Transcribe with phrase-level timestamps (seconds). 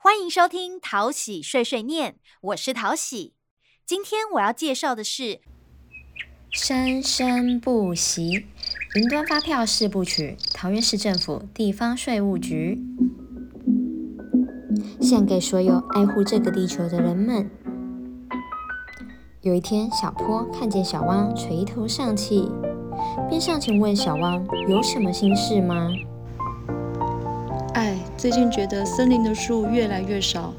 [0.00, 3.34] 欢迎收听淘喜碎碎念，我是淘喜。
[3.84, 5.40] 今天我要介绍的是
[6.52, 8.46] 生生不息
[8.94, 12.80] 云端发票四部曲，桃园市政府地方税务局
[15.00, 17.50] 献给所有爱护这个地球的人们。
[19.42, 22.48] 有一天，小坡看见小汪垂头丧气，
[23.28, 25.90] 便上前问小汪有什么心事吗？
[27.78, 30.52] 哎，最近觉得森林的树越来越少，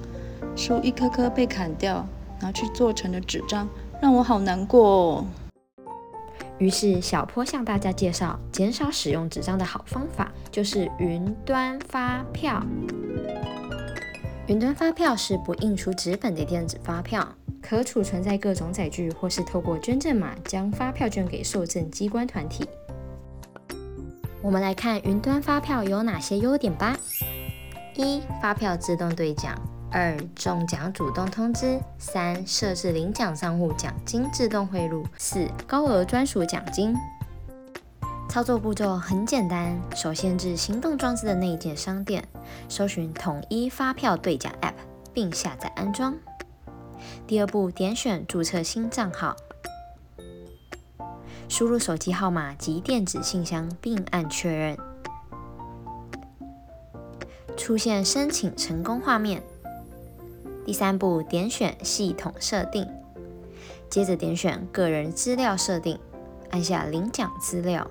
[0.56, 2.07] 树一棵棵被砍掉，
[2.39, 3.68] 拿去做成了纸张，
[4.02, 5.26] 让我好难过哦。
[6.60, 12.66] 于是小坡向大家介绍减少使用纸张的好方法，就是云端发票。
[14.48, 17.28] 云端发票是不印出纸本的电子发票，
[17.62, 22.65] 可储存在各种载具，或是透过捐赠码将发票捐给受赠机关团体。
[24.42, 26.96] 我们来看云端发票有哪些优点吧：
[27.96, 29.54] 一、发票自动兑奖；
[29.92, 36.95] 二、中奖主动通知；三、设置领奖账户，奖金自动汇入；四、高额专属奖金。
[38.30, 42.26] 操作步骤很简单，首先至行动装置的内建商店，
[42.70, 44.73] 搜寻统一发票兑奖 App，
[45.14, 46.16] 并下载安装。
[47.28, 49.36] 第二步，点选注册新账号。
[51.50, 54.78] 输入手机号码及电子信箱，并按确认。
[57.58, 59.44] 出现申请成功画面。
[60.64, 62.88] 第三步，点选系统设定，
[63.89, 66.00] 接着点选个人资料设定，
[66.52, 67.89] 按下领奖资料，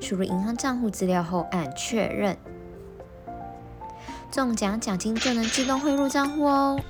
[0.00, 2.36] 输入银行账户资料后按确认，
[4.30, 6.80] 中奖奖金就能自动汇入账户哦。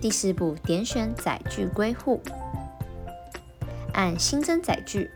[0.00, 2.20] 第四步，点选载具归户。
[3.94, 5.10] 按新增载具，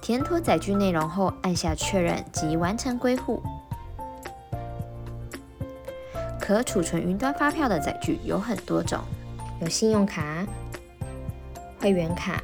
[0.00, 3.42] 填妥载具内容后，按下确认及完成归户。
[6.40, 9.00] 可储存云端发票的载具有很多种，
[9.60, 10.46] 有信用卡、
[11.80, 12.42] 会员卡、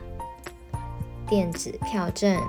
[1.26, 2.40] 电子票证、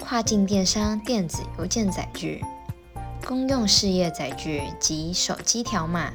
[0.00, 2.44] 跨境电商电子邮件载具、
[3.24, 6.12] 公用事业载具及手机条码。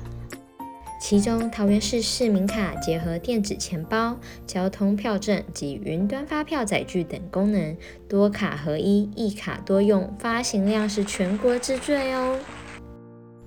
[1.00, 7.76] 其中，桃园市市民卡结合电子钱包、交通票证及云端发票载具等功能，
[8.08, 12.38] 多卡合一，一卡多用，发行量是全国之最哦。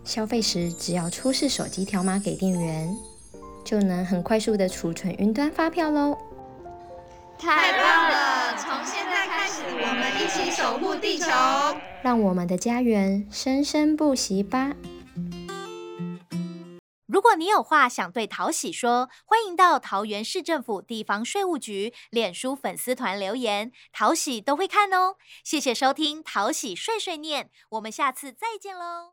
[0.02, 2.88] 消费时只要出示手机条码给店员，
[3.62, 6.16] 就能很快速的储存云端发票喽。
[7.38, 8.56] 太棒了！
[8.56, 11.26] 从现在开始，我们一起守护地球，
[12.02, 14.72] 让我们的家园生生不息吧。
[17.22, 25.14] 如果你有话想对桃喜说，欢迎到桃园市政府地方税务局脸书粉丝团留言，桃喜都会看哦。
[25.44, 29.12] 谢谢收听桃喜碎碎念，我们下次再见喽。